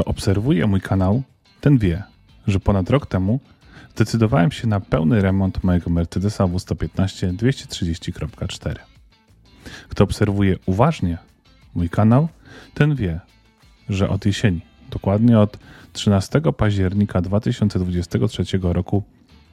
[0.00, 1.22] Kto obserwuje mój kanał,
[1.60, 2.02] ten wie,
[2.46, 3.40] że ponad rok temu
[3.94, 8.74] zdecydowałem się na pełny remont mojego Mercedesa W115 230.4.
[9.88, 11.18] Kto obserwuje uważnie
[11.74, 12.28] mój kanał,
[12.74, 13.20] ten wie,
[13.88, 15.58] że od jesieni, dokładnie od
[15.92, 19.02] 13 października 2023 roku,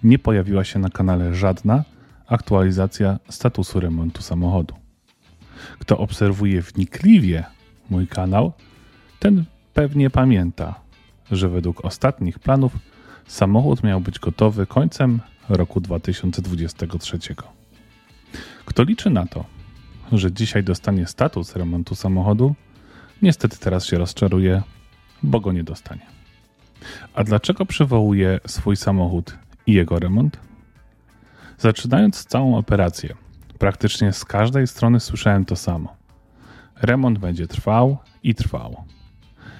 [0.04, 1.84] nie pojawiła się na kanale żadna
[2.28, 4.76] aktualizacja statusu remontu samochodu.
[5.80, 7.44] Kto obserwuje wnikliwie
[7.90, 8.54] mój kanał,
[9.20, 9.46] ten
[9.78, 10.76] pewnie pamięta,
[11.32, 12.78] że według ostatnich planów
[13.28, 17.20] samochód miał być gotowy końcem roku 2023.
[18.66, 19.46] Kto liczy na to,
[20.12, 22.56] że dzisiaj dostanie status remontu samochodu,
[23.22, 24.62] niestety teraz się rozczaruje,
[25.24, 26.06] bo go nie dostanie.
[27.14, 29.38] A dlaczego przywołuje swój samochód
[29.68, 30.40] i jego remont?
[31.58, 33.16] Zaczynając całą operację,
[33.60, 35.96] praktycznie z każdej strony słyszałem to samo.
[36.82, 38.86] Remont będzie trwał i trwał.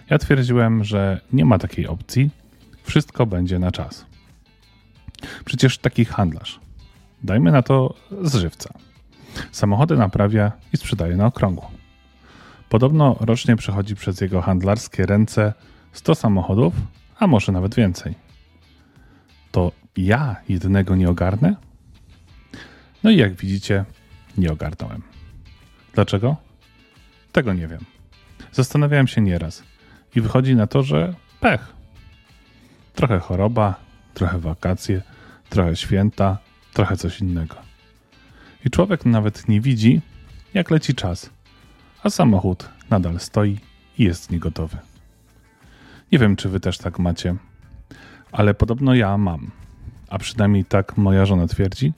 [0.10, 2.30] Ja twierdziłem, że nie ma takiej opcji,
[2.84, 4.06] wszystko będzie na czas.
[5.46, 6.60] Przecież taki handlarz,
[7.24, 8.74] dajmy na to z żywca,
[9.52, 11.72] samochody naprawia i sprzedaje na okrągło.
[12.70, 15.54] Podobno rocznie przechodzi przez jego handlarskie ręce
[15.94, 16.74] 100 samochodów,
[17.20, 18.16] a może nawet więcej.
[19.52, 21.56] To ja jednego nie ogarnę?
[23.04, 23.86] No i jak widzicie,
[24.38, 25.02] nie ogarnąłem.
[25.94, 26.36] Dlaczego?
[27.32, 27.82] Tego nie wiem.
[28.52, 29.64] Zastanawiałem się nieraz
[30.16, 31.74] i wychodzi na to, że pech.
[32.96, 33.76] Trochę choroba,
[34.14, 35.02] trochę wakacje,
[35.50, 36.38] trochę święta,
[36.74, 37.56] trochę coś innego.
[38.66, 40.02] I człowiek nawet nie widzi,
[40.54, 41.30] jak leci czas,
[42.04, 43.58] a samochód nadal stoi
[43.98, 44.78] i jest niegotowy.
[46.12, 47.36] Nie wiem, czy wy też tak macie,
[48.32, 49.52] ale podobno ja mam,
[50.10, 51.94] a przynajmniej tak moja żona twierdzi,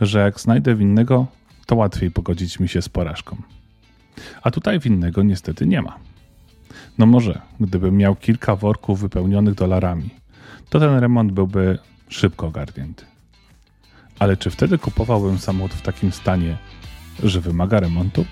[0.00, 1.26] że jak znajdę winnego,
[1.66, 3.36] to łatwiej pogodzić mi się z porażką.
[4.42, 5.98] A tutaj winnego niestety nie ma.
[6.98, 10.10] No może, gdybym miał kilka worków wypełnionych dolarami,
[10.68, 11.78] to ten remont byłby
[12.08, 13.04] szybko ogarnięty.
[14.18, 16.56] Ale czy wtedy kupowałbym samochód w takim stanie,
[17.22, 18.24] że wymaga remontu?